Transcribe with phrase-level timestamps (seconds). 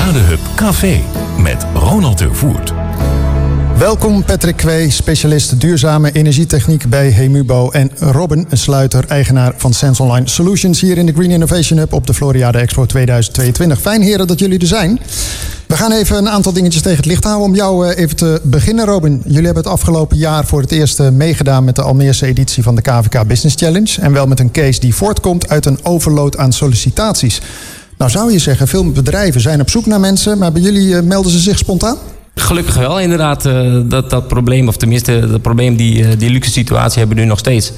[0.00, 1.00] Hub Café
[1.38, 2.72] met Ronald de Voert.
[3.78, 7.70] Welkom Patrick Kwee, specialist duurzame energietechniek bij Hemubo.
[7.70, 12.06] En Robin Sluiter, eigenaar van Sense Online Solutions hier in de Green Innovation Hub op
[12.06, 13.80] de Floriade Expo 2022.
[13.80, 15.00] Fijn heren dat jullie er zijn.
[15.66, 17.46] We gaan even een aantal dingetjes tegen het licht houden.
[17.46, 19.22] Om jou eh, even te beginnen, Robin.
[19.24, 22.74] Jullie hebben het afgelopen jaar voor het eerst eh, meegedaan met de Almeerse editie van
[22.74, 24.00] de KVK Business Challenge.
[24.00, 27.40] En wel met een case die voortkomt uit een overload aan sollicitaties.
[28.00, 31.02] Nou zou je zeggen, veel bedrijven zijn op zoek naar mensen, maar bij jullie eh,
[31.02, 31.96] melden ze zich spontaan?
[32.34, 33.42] Gelukkig wel, inderdaad.
[33.90, 37.38] dat, dat probleem, of tenminste, dat probleem, die, die luxe situatie hebben we nu nog
[37.38, 37.72] steeds.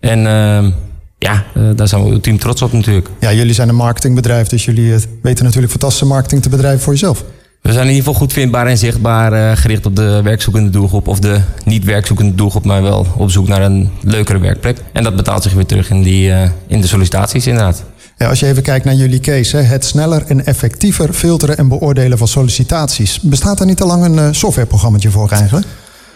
[0.00, 0.70] En ehm,
[1.18, 3.08] ja, daar zijn we ultiem trots op natuurlijk.
[3.20, 7.24] Ja, jullie zijn een marketingbedrijf, dus jullie weten natuurlijk fantastische marketing te bedrijven voor jezelf.
[7.62, 11.08] We zijn in ieder geval goed vindbaar en zichtbaar gericht op de werkzoekende doelgroep.
[11.08, 14.78] Of de niet werkzoekende doelgroep, maar wel op zoek naar een leukere werkplek.
[14.92, 16.32] En dat betaalt zich weer terug in, die,
[16.66, 17.84] in de sollicitaties inderdaad.
[18.18, 22.18] Ja, als je even kijkt naar jullie case, het sneller en effectiever filteren en beoordelen
[22.18, 23.20] van sollicitaties.
[23.20, 25.66] Bestaat er niet al lang een uh, softwareprogramma voor eigenlijk?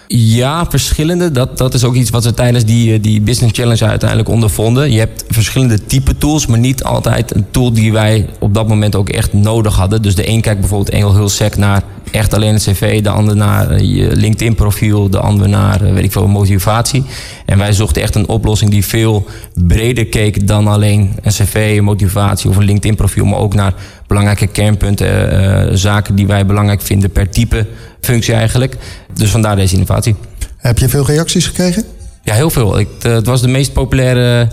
[0.07, 1.31] Ja, verschillende.
[1.31, 4.93] Dat, dat is ook iets wat we tijdens die, die Business Challenge uiteindelijk ondervonden.
[4.93, 8.97] Je hebt verschillende type tools, maar niet altijd een tool die wij op dat moment
[8.97, 10.03] ook echt nodig hadden.
[10.03, 13.37] Dus de een kijkt bijvoorbeeld heel, heel sec naar echt alleen het cv, de ander
[13.37, 17.05] naar je LinkedIn profiel, de ander naar eh, weet ik veel, motivatie.
[17.47, 22.51] En wij zochten echt een oplossing die veel breder keek dan alleen een cv, motivatie
[22.51, 23.75] of een LinkedIn profiel, maar ook naar
[24.07, 25.33] belangrijke kernpunten,
[25.71, 27.67] uh, zaken die wij belangrijk vinden per type
[28.01, 28.77] functie eigenlijk.
[29.15, 30.15] Dus vandaar deze innovatie.
[30.57, 31.85] Heb je veel reacties gekregen?
[32.23, 32.79] Ja, heel veel.
[32.79, 34.49] Ik, het was de meest populaire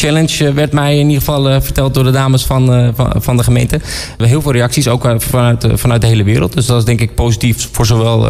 [0.00, 3.78] challenge, werd mij in ieder geval verteld door de dames van, van, van, de gemeente.
[3.78, 6.52] We hebben heel veel reacties, ook vanuit, vanuit de hele wereld.
[6.52, 8.20] Dus dat is denk ik positief voor zowel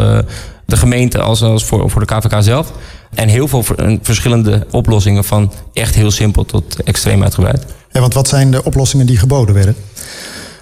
[0.68, 2.72] de gemeente als, als voor, voor de KVK zelf.
[3.14, 3.64] En heel veel
[4.02, 7.64] verschillende oplossingen van echt heel simpel tot extreem uitgebreid.
[7.92, 9.76] Ja, want wat zijn de oplossingen die geboden werden?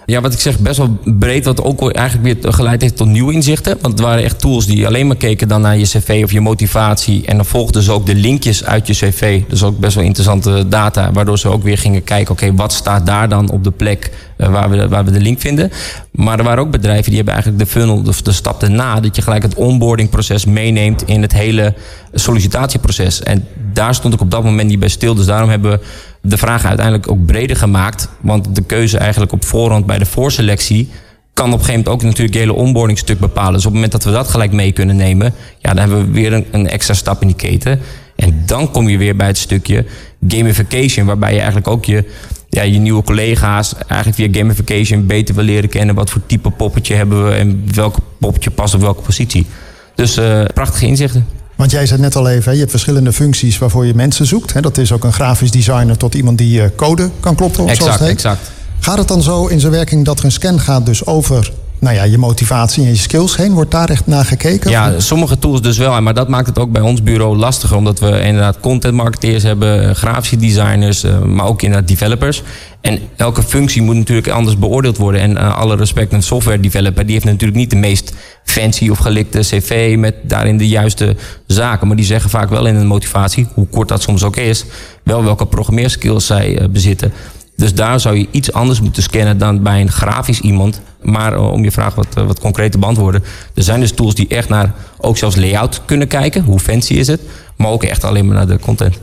[0.07, 1.45] Ja, wat ik zeg, best wel breed.
[1.45, 3.79] Wat ook eigenlijk weer geleid heeft tot nieuwe inzichten.
[3.81, 6.41] Want het waren echt tools die alleen maar keken dan naar je cv of je
[6.41, 7.27] motivatie.
[7.27, 9.43] En dan volgden ze ook de linkjes uit je cv.
[9.49, 11.13] Dus ook best wel interessante data.
[11.13, 14.49] Waardoor ze ook weer gingen kijken, oké, wat staat daar dan op de plek uh,
[14.49, 15.71] waar, we, waar we de link vinden.
[16.11, 19.01] Maar er waren ook bedrijven die hebben eigenlijk de funnel, de, de stap erna.
[19.01, 21.75] Dat je gelijk het onboardingproces meeneemt in het hele
[22.13, 23.23] sollicitatieproces.
[23.23, 25.15] En daar stond ik op dat moment niet bij stil.
[25.15, 25.81] Dus daarom hebben we
[26.21, 28.09] de vraag uiteindelijk ook breder gemaakt.
[28.21, 30.91] Want de keuze eigenlijk op voorhand bij de voorselectie
[31.33, 33.53] kan op een gegeven moment ook natuurlijk het hele onboardingstuk bepalen.
[33.53, 36.13] Dus op het moment dat we dat gelijk mee kunnen nemen, ja, dan hebben we
[36.13, 37.81] weer een, een extra stap in die keten.
[38.17, 39.85] En dan kom je weer bij het stukje
[40.29, 42.05] gamification, waarbij je eigenlijk ook je,
[42.49, 45.95] ja, je nieuwe collega's eigenlijk via gamification beter wil leren kennen.
[45.95, 49.47] Wat voor type poppetje hebben we en welke poppetje past op welke positie.
[49.95, 51.27] Dus uh, prachtige inzichten.
[51.57, 54.63] Want jij zei net al even, je hebt verschillende functies waarvoor je mensen zoekt.
[54.63, 57.61] Dat is ook een grafisch designer tot iemand die eh, code kan kloppen.
[57.63, 58.17] Exact, zoals het heet.
[58.17, 58.51] exact.
[58.81, 61.97] Gaat het dan zo in zijn werking dat er een scan gaat dus over nou
[61.97, 63.53] ja, je motivatie en je skills heen?
[63.53, 64.71] Wordt daar echt naar gekeken?
[64.71, 66.03] Ja, sommige tools dus wel.
[66.03, 67.77] Maar dat maakt het ook bij ons bureau lastiger.
[67.77, 72.43] Omdat we inderdaad content marketeers hebben, eh, grafische designers, eh, maar ook inderdaad developers.
[72.81, 75.21] En elke functie moet natuurlijk anders beoordeeld worden.
[75.21, 78.13] En uh, alle respect, een software developer, die heeft natuurlijk niet de meest
[78.45, 81.17] fancy of gelikte cv met daarin de juiste
[81.47, 81.87] zaken.
[81.87, 84.65] Maar die zeggen vaak wel in een motivatie, hoe kort dat soms ook is,
[85.03, 87.13] wel welke programmeerskills zij uh, bezitten.
[87.57, 90.81] Dus daar zou je iets anders moeten scannen dan bij een grafisch iemand.
[91.03, 93.25] Maar uh, om je vraag wat, uh, wat concreet te beantwoorden.
[93.55, 96.43] Er zijn dus tools die echt naar ook zelfs layout kunnen kijken.
[96.43, 97.21] Hoe fancy is het?
[97.57, 98.99] Maar ook echt alleen maar naar de content.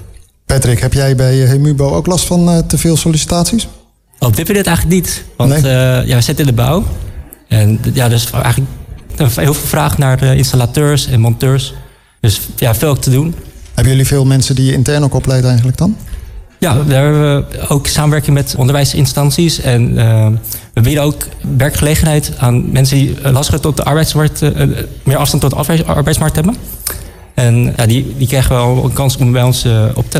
[0.45, 3.67] Patrick, heb jij bij Hemubo ook last van uh, te veel sollicitaties?
[4.19, 5.23] Op dit moment eigenlijk niet.
[5.37, 5.61] Want nee?
[6.05, 6.83] ja, we zitten in de bouw.
[7.47, 8.69] En ja, dus eigenlijk
[9.15, 11.73] heel veel vraag naar installateurs en monteurs.
[12.19, 13.35] Dus ja, veel te doen.
[13.73, 15.97] Hebben jullie veel mensen die je intern ook opleidt eigenlijk dan?
[16.63, 19.59] Ja, daar hebben we ook samenwerking met onderwijsinstanties.
[19.59, 20.27] En uh,
[20.73, 21.23] we bieden ook
[21.57, 24.49] werkgelegenheid aan mensen die lastiger tot de arbeidsmarkt, uh,
[25.03, 26.55] meer afstand tot de arbeidsmarkt hebben.
[27.33, 29.67] En ja, die, die krijgen wel een kans om bij ons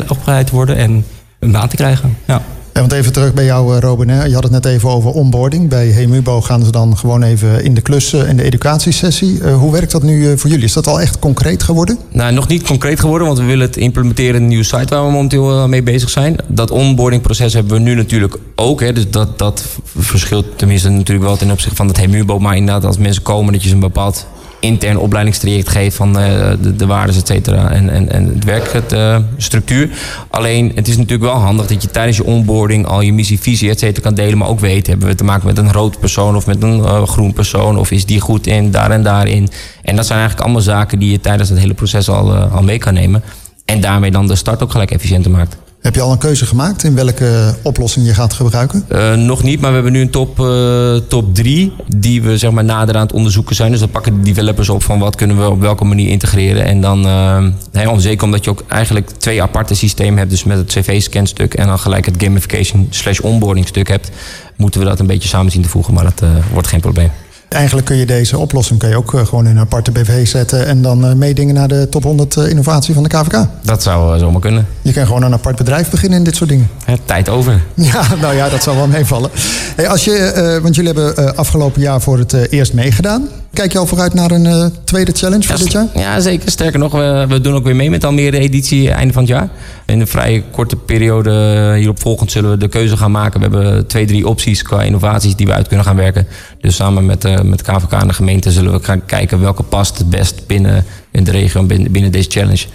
[0.08, 1.04] opgeleid te worden en
[1.38, 2.16] een baan te krijgen.
[2.24, 2.42] Ja.
[2.74, 4.08] Ja, want even terug bij jou, Robin.
[4.08, 4.24] Hè.
[4.24, 5.68] Je had het net even over onboarding.
[5.68, 9.38] Bij Hemubo gaan ze dan gewoon even in de klussen in de educatiesessie.
[9.38, 10.64] Uh, hoe werkt dat nu voor jullie?
[10.64, 11.98] Is dat al echt concreet geworden?
[12.12, 15.04] Nou, nog niet concreet geworden, want we willen het implementeren in een nieuwe site waar
[15.04, 16.36] we momenteel mee bezig zijn.
[16.46, 18.80] Dat onboardingproces hebben we nu natuurlijk ook.
[18.80, 18.92] Hè.
[18.92, 19.64] Dus dat, dat
[19.96, 22.38] verschilt tenminste natuurlijk wel ten opzichte van het Hemubo.
[22.38, 24.26] Maar inderdaad, als mensen komen, dat je ze een bepaald
[24.64, 29.86] intern opleidingstraject geeft van uh, de, de waardes, et cetera, en, en, en het werkstructuur.
[29.86, 29.94] Uh,
[30.30, 33.70] Alleen, het is natuurlijk wel handig dat je tijdens je onboarding al je missie, visie,
[33.70, 36.36] et cetera, kan delen, maar ook weet, hebben we te maken met een rood persoon
[36.36, 39.48] of met een uh, groen persoon, of is die goed in, daar en daarin.
[39.82, 42.78] En dat zijn eigenlijk allemaal zaken die je tijdens het hele proces al, al mee
[42.78, 43.22] kan nemen.
[43.64, 45.56] En daarmee dan de start ook gelijk efficiënter maakt.
[45.84, 48.84] Heb je al een keuze gemaakt in welke oplossing je gaat gebruiken?
[48.92, 52.50] Uh, nog niet, maar we hebben nu een top, uh, top 3 die we zeg
[52.50, 53.70] maar nader aan het onderzoeken zijn.
[53.70, 56.64] Dus dan pakken de developers op van wat kunnen we op welke manier integreren.
[56.64, 60.30] En dan uh, heel zeker omdat je ook eigenlijk twee aparte systemen hebt.
[60.30, 64.10] Dus met het cv-scan stuk en dan gelijk het gamification slash onboarding stuk hebt.
[64.56, 66.22] Moeten we dat een beetje samen zien te voegen, maar dat
[66.52, 67.10] wordt geen probleem.
[67.48, 70.66] Eigenlijk kun je deze oplossing kun je ook eh, gewoon in een aparte BV zetten
[70.66, 73.46] en dan eh, meedingen naar de top 100 eh, innovatie van de KVK.
[73.62, 74.66] Dat zou zomaar kunnen.
[74.82, 76.68] Je kan gewoon een apart bedrijf beginnen in dit soort dingen.
[77.04, 77.62] tijd over.
[77.74, 79.30] Ja, nou ja, dat zal wel meevallen.
[79.76, 83.28] Hey, als je, want jullie hebben afgelopen jaar voor het eerst meegedaan.
[83.54, 85.86] Kijk je al vooruit naar een tweede challenge voor dit jaar?
[85.94, 86.50] Ja, zeker.
[86.50, 89.48] Sterker nog, we, we doen ook weer mee met Almere editie einde van het jaar.
[89.86, 93.40] In een vrij korte periode hierop volgend zullen we de keuze gaan maken.
[93.40, 96.26] We hebben twee, drie opties qua innovaties die we uit kunnen gaan werken.
[96.60, 99.98] Dus samen met, uh, met KVK en de gemeente zullen we gaan kijken welke past
[99.98, 102.66] het best binnen in de regio binnen, binnen deze challenge.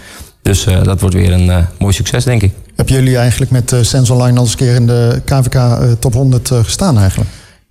[0.41, 2.53] Dus uh, dat wordt weer een uh, mooi succes, denk ik.
[2.75, 5.59] Hebben jullie eigenlijk met uh, al eens een keer in de KVK
[5.99, 7.29] Top 100 gestaan eigenlijk?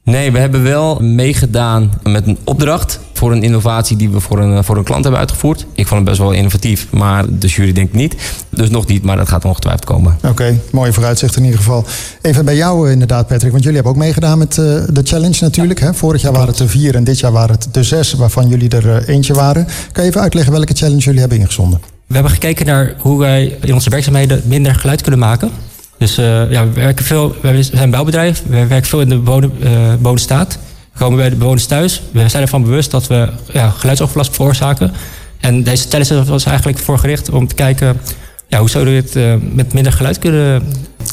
[0.08, 4.64] Nee, we hebben wel meegedaan met een opdracht voor een innovatie die we voor een,
[4.64, 5.66] voor een klant hebben uitgevoerd.
[5.72, 8.14] Ik vond het best wel innovatief, maar de jury denkt niet.
[8.50, 10.18] Dus nog niet, maar dat gaat ongetwijfeld komen.
[10.24, 11.84] Oké, mooie vooruitzicht in ieder geval.
[12.22, 15.38] Even bij jou eh, inderdaad, Patrick, want jullie hebben ook meegedaan met uh, de challenge
[15.40, 15.80] natuurlijk.
[15.80, 15.94] Hè?
[15.94, 18.68] Vorig jaar waren het er vier en dit jaar waren het de zes, waarvan jullie
[18.68, 19.66] er uh, eentje waren.
[19.92, 21.80] Kan je even uitleggen welke challenge jullie hebben ingezonden?
[22.06, 25.50] We hebben gekeken naar hoe wij in onze werkzaamheden minder geluid kunnen maken.
[25.98, 29.14] Dus uh, ja, we werken veel, we zijn een bouwbedrijf, we werken veel in de
[29.14, 30.58] uh, bewonenstaat.
[30.92, 32.02] We komen bij de bewoners thuis.
[32.12, 34.92] We zijn ervan bewust dat we ja, geluidsoverlast veroorzaken.
[35.40, 38.00] En deze challenge was eigenlijk voor gericht om te kijken...
[38.48, 40.62] Ja, hoe zouden we dit uh, met minder geluid kunnen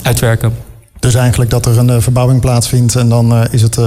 [0.03, 0.53] uitwerken.
[0.99, 3.77] Dus eigenlijk dat er een verbouwing plaatsvindt en dan is het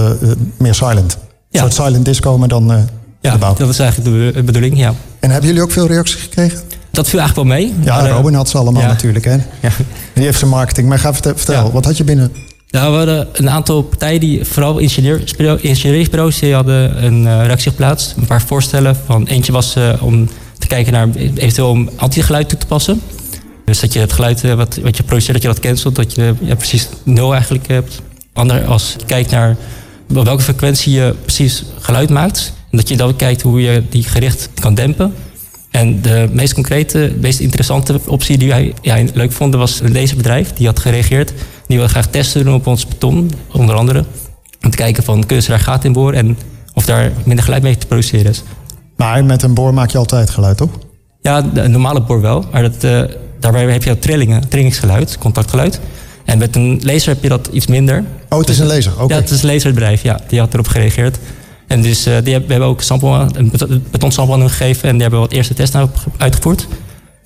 [0.59, 1.19] meer silent.
[1.51, 1.63] Ja.
[1.63, 2.89] Een soort silent disco, maar dan
[3.21, 3.55] ja, de bouw.
[3.55, 4.95] dat is eigenlijk de bedoeling, ja.
[5.21, 6.59] En hebben jullie ook veel reacties gekregen?
[6.99, 7.75] Dat viel eigenlijk wel mee.
[7.85, 8.89] Ja, Robin had ze allemaal ja.
[8.89, 9.25] natuurlijk.
[9.25, 9.37] Hè?
[9.61, 9.71] Ja.
[10.15, 10.89] Die heeft zijn marketing.
[10.89, 11.71] Maar ga vertel, ja.
[11.71, 12.33] wat had je binnen?
[12.71, 18.15] Nou, we hadden een aantal partijen die, vooral ingenieursbureaus, die hadden een uh, reactie geplaatst.
[18.17, 18.97] Een paar voorstellen.
[19.07, 20.29] Van, eentje was uh, om
[20.59, 23.01] te kijken naar eventueel om anti-geluid toe te passen.
[23.65, 25.97] Dus dat je het geluid uh, wat, wat je produceert, dat je dat cancelt.
[25.97, 28.01] Dat je ja, precies nul eigenlijk hebt.
[28.33, 29.57] Ander als je kijkt naar
[30.07, 32.53] welke frequentie je precies geluid maakt.
[32.71, 35.15] En dat je dan kijkt hoe je die gericht kan dempen.
[35.71, 40.53] En de meest concrete, meest interessante optie die wij ja, leuk vonden was een laserbedrijf.
[40.53, 41.33] Die had gereageerd.
[41.67, 44.05] Die wilde graag testen doen op ons beton, onder andere.
[44.63, 46.39] Om te kijken van, kunnen ze daar gaten in boren en
[46.75, 48.43] of daar minder geluid mee te produceren is.
[48.97, 50.71] Maar met een boor maak je altijd geluid, toch?
[51.21, 52.45] Ja, een normale boor wel.
[52.53, 53.03] Maar dat, uh,
[53.41, 55.81] daarbij heb je trillingen, trillingsgeluid, contactgeluid.
[56.25, 58.05] En met een laser heb je dat iets minder.
[58.29, 58.93] Oh, het is een laser?
[58.93, 59.03] Oké.
[59.03, 59.17] Okay.
[59.17, 60.21] Ja, het is een laserbedrijf, ja.
[60.29, 61.19] Die had erop gereageerd.
[61.69, 63.53] En dus uh, die hebben, we hebben ook sample, een
[63.91, 66.67] betonsample aan hun gegeven en die hebben wat eerste testen uitgevoerd.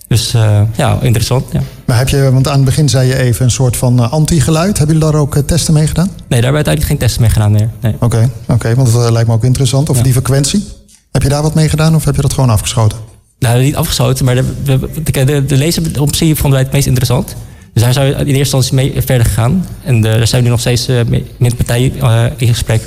[0.08, 1.44] Dus uh, ja, interessant.
[1.52, 1.60] Ja.
[1.86, 4.78] Maar heb je, want aan het begin zei je even een soort van anti-geluid.
[4.78, 6.06] Hebben jullie daar ook testen mee gedaan?
[6.06, 7.70] Nee, daar hebben we uiteindelijk geen testen mee gedaan meer.
[8.00, 8.28] Oké, nee.
[8.42, 9.88] oké, okay, want dat lijkt me ook interessant.
[9.88, 10.02] Of ja.
[10.02, 10.64] die frequentie.
[11.10, 12.98] Heb je daar wat mee gedaan of heb je dat gewoon afgeschoten?
[13.38, 17.34] Nou, niet afgeschoten, maar de, de, de, de laseroptie vonden wij het meest interessant.
[17.72, 19.66] Dus daar zijn we in eerste instantie mee verder gegaan.
[19.84, 21.92] En daar zijn we nu nog steeds met de partij
[22.36, 22.82] in gesprek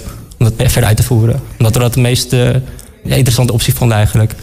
[0.45, 1.41] om dat verder uit te voeren.
[1.57, 2.49] Omdat we dat de meest uh,
[3.03, 4.35] interessante optie vonden eigenlijk.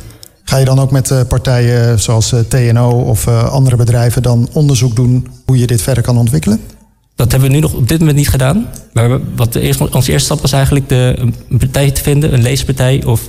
[0.44, 4.96] Ga je dan ook met uh, partijen zoals uh, TNO of andere bedrijven dan onderzoek
[4.96, 6.60] doen hoe je dit verder kan ontwikkelen?
[7.14, 8.66] Dat hebben we nu nog op dit moment niet gedaan.
[8.92, 11.14] Maar wat de eerste, onze eerste stap was eigenlijk de,
[11.48, 13.28] een partij te vinden, een leespartij of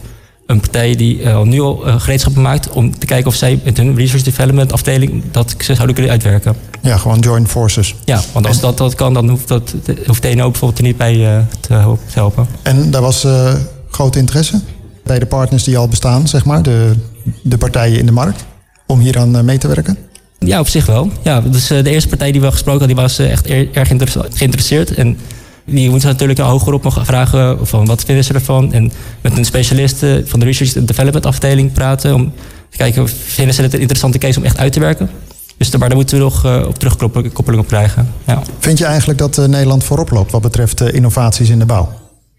[0.54, 3.96] een partij die al nu al gereedschappen maakt om te kijken of zij met hun
[3.96, 6.56] research development afdeling dat ze zouden kunnen uitwerken.
[6.82, 7.96] Ja, gewoon joint forces.
[8.06, 11.16] Ja, want als dat, dat kan, dan hoeft, dat, hoeft TNO bijvoorbeeld er niet bij
[11.16, 12.48] uh, te helpen.
[12.62, 13.54] En daar was uh,
[13.90, 14.60] grote interesse
[15.04, 16.94] bij de partners die al bestaan, zeg maar, de,
[17.42, 18.46] de partijen in de markt,
[18.88, 19.98] om hier aan mee te werken?
[20.40, 21.10] Ja, op zich wel.
[21.24, 23.88] Ja, dus de eerste partij die we gesproken hadden, die was echt erg
[24.34, 24.94] geïnteresseerd.
[24.94, 25.18] En
[25.66, 28.74] die moeten natuurlijk hogerop nog vragen van wat vinden ze ervan.
[28.74, 28.92] En
[29.22, 32.34] met een specialist van de Research and Development afdeling praten om
[32.70, 35.10] te kijken, vinden ze het een interessante case om echt uit te werken.
[35.58, 38.14] Dus daar, daar moeten we nog uh, op terugkoppeling op krijgen.
[38.28, 38.42] Ja.
[38.60, 41.92] Vind je eigenlijk dat uh, Nederland voorop loopt wat betreft innovaties in de bouw?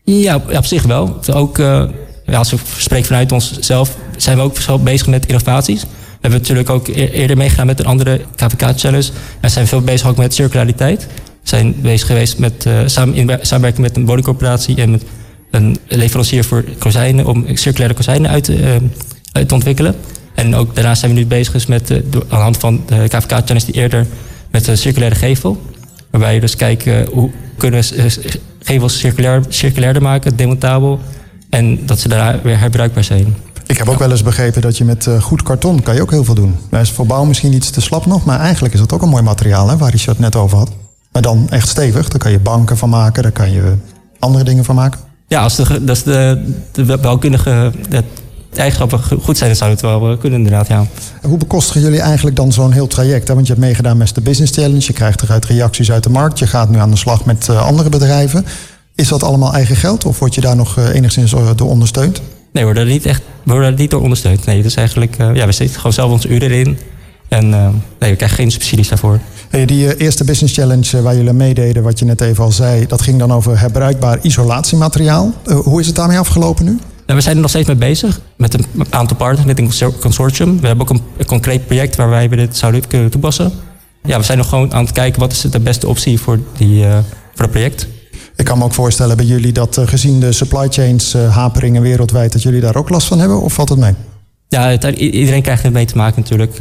[0.04, 1.19] Ja, op zich wel.
[1.33, 1.59] Ook,
[2.26, 5.83] ja, als ik spreek vanuit onszelf, zijn we ook bezig met innovaties.
[5.83, 9.11] We hebben natuurlijk ook eerder meegedaan met een andere KVK-challenge.
[9.40, 11.07] En zijn veel bezig ook met circulariteit.
[11.45, 13.27] We zijn bezig geweest met samen, in,
[13.77, 15.03] met een woningcorporatie en met
[15.51, 18.51] een leverancier voor kozijnen om circulaire kozijnen uit,
[19.33, 19.95] uit te ontwikkelen.
[20.35, 23.65] En ook daarnaast zijn we nu bezig met, uh, aan de hand van de KVK-challenge
[23.65, 24.07] die eerder
[24.51, 25.63] met een circulaire gevel.
[26.11, 31.01] Waarbij je dus kijken hoe kunnen we gevels circulair, circulairder maken, demontabel.
[31.51, 33.37] En dat ze daar weer herbruikbaar zijn.
[33.67, 36.25] Ik heb ook wel eens begrepen dat je met goed karton kan je ook heel
[36.25, 36.57] veel doen.
[36.71, 39.09] Dat is voor bouw misschien iets te slap nog, maar eigenlijk is dat ook een
[39.09, 40.71] mooi materiaal hè, waar het net over had.
[41.14, 42.09] Maar dan echt stevig.
[42.09, 43.75] Daar kan je banken van maken, daar kan je
[44.18, 45.00] andere dingen van maken.
[45.28, 48.02] Ja, als de, als de, de bouwkundige de
[48.54, 50.87] eigenschappen goed zijn, dan zou het wel kunnen inderdaad, ja.
[51.23, 53.28] Hoe bekostigen jullie eigenlijk dan zo'n heel traject?
[53.28, 53.35] Hè?
[53.35, 56.38] Want je hebt meegedaan met de Business Challenge, je krijgt eruit reacties uit de markt,
[56.38, 58.47] je gaat nu aan de slag met uh, andere bedrijven.
[58.94, 62.21] Is dat allemaal eigen geld of word je daar nog uh, enigszins door ondersteund?
[62.52, 64.44] Nee, we worden er niet echt we worden er niet door ondersteund.
[64.44, 66.78] Nee, is eigenlijk, ja, we zitten gewoon zelf onze uren in.
[67.28, 67.49] En
[67.99, 69.18] nee, we krijgen geen subsidies daarvoor.
[69.54, 73.02] Hey, die eerste Business Challenge waar jullie meededen, wat je net even al zei, dat
[73.02, 75.32] ging dan over herbruikbaar isolatiemateriaal.
[75.64, 76.70] hoe is het daarmee afgelopen nu?
[76.70, 80.61] Nou, we zijn er nog steeds mee bezig met een aantal partners, met een consortium.
[80.61, 83.52] We hebben ook een, concreet project waarbij we dit zouden kunnen toepassen.
[84.02, 86.84] Ja, we zijn nog gewoon aan het kijken wat is de beste optie voor, die,
[86.84, 86.92] uh,
[87.32, 87.87] voor het project.
[88.37, 92.32] Ik kan me ook voorstellen bij jullie dat gezien de supply chains uh, haperingen wereldwijd,
[92.32, 93.94] dat jullie daar ook last van hebben, of valt het mee?
[94.54, 96.58] Ja, iedereen krijgt er mee te maken natuurlijk.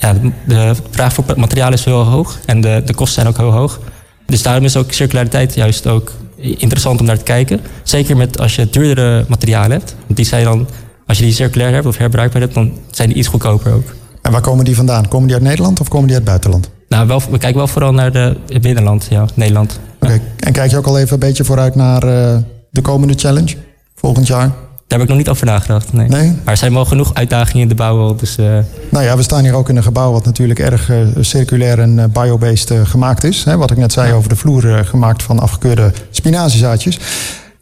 [0.00, 0.14] ja,
[0.46, 3.80] de vraag voor materiaal is heel hoog en de, de kosten zijn ook heel hoog.
[4.26, 7.60] Dus daarom is ook circulariteit juist ook interessant om naar te kijken.
[7.82, 9.94] Zeker met als je duurdere materialen hebt.
[10.04, 10.66] Want die zijn dan,
[11.06, 13.94] als je die circulair hebt of herbruikbaar hebt, dan zijn die iets goedkoper ook.
[14.22, 15.08] En waar komen die vandaan?
[15.08, 16.70] Komen die uit Nederland of komen die uit het buitenland?
[16.88, 19.80] Nou, wel, we kijken wel vooral naar de, het binnenland, ja, Nederland.
[20.00, 22.36] Oké, en kijk je ook al even een beetje vooruit naar uh,
[22.70, 23.54] de komende challenge
[23.94, 24.50] volgend jaar?
[24.92, 25.92] Daar heb ik nog niet over nagedacht.
[25.92, 26.08] Nee.
[26.08, 26.26] nee?
[26.26, 28.14] Maar er zijn wel genoeg uitdagingen in de bouw.
[28.14, 28.58] Dus, uh...
[28.90, 31.98] Nou ja, we staan hier ook in een gebouw wat natuurlijk erg uh, circulair en
[31.98, 33.44] uh, biobased gemaakt is.
[33.44, 36.98] Hè, wat ik net zei over de vloer gemaakt van afgekeurde spinaziezaadjes.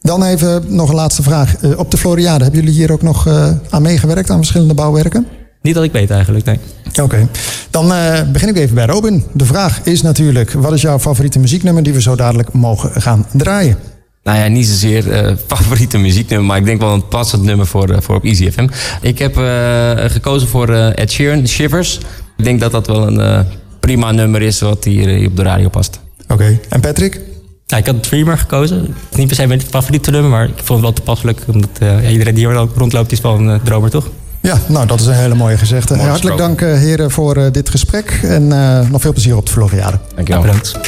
[0.00, 1.54] Dan even nog een laatste vraag.
[1.76, 3.28] op de Floriade, hebben jullie hier ook nog
[3.70, 5.26] aan meegewerkt aan verschillende bouwwerken?
[5.62, 6.58] Niet dat ik weet eigenlijk, nee.
[7.02, 7.28] Oké,
[7.70, 7.92] dan
[8.32, 9.24] begin ik even bij Robin.
[9.32, 13.26] De vraag is natuurlijk, wat is jouw favoriete muzieknummer die we zo dadelijk mogen gaan
[13.32, 13.76] draaien?
[14.22, 17.90] Nou ja, niet zozeer uh, favoriete muzieknummer, maar ik denk wel een passend nummer voor,
[17.90, 18.68] uh, voor op Easy FM.
[19.00, 21.98] Ik heb uh, gekozen voor Ed Sheeran, Shivers.
[22.36, 23.46] Ik denk dat dat wel een
[23.80, 26.00] prima nummer is wat hier, hier op de radio past.
[26.28, 27.20] Oké, en Patrick?
[27.66, 28.94] Ja, ik had Dreamer gekozen.
[29.16, 31.40] Niet per se mijn favoriete nummer, maar ik vond het wel toepasselijk.
[31.46, 31.70] Omdat
[32.10, 34.08] iedereen die hier rondloopt is wel een dromer, toch?
[34.40, 35.96] Ja, nou dat is een hele mooie gezegde.
[35.96, 38.20] Hartelijk dank heren voor dit gesprek.
[38.22, 38.48] En
[38.90, 39.98] nog veel plezier op de Floriade.
[40.14, 40.44] Dankjewel.
[40.44, 40.78] Ja, bedankt.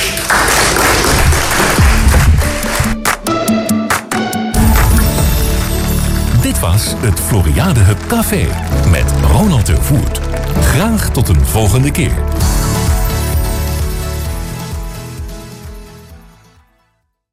[6.80, 8.46] Het Floriade Hub Café
[8.90, 10.20] met Ronald de Voert.
[10.60, 12.31] Graag tot een volgende keer.